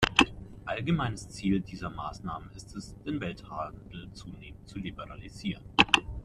Allgemeines 0.65 1.29
Ziel 1.29 1.61
dieser 1.61 1.91
Maßnahmen 1.91 2.49
ist 2.55 2.75
es, 2.75 2.95
den 3.05 3.21
Welthandel 3.21 4.11
zunehmend 4.13 4.67
zu 4.67 4.79
liberalisieren. 4.79 5.63